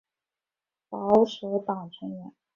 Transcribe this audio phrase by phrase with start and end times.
[0.89, 2.33] 保守党成员。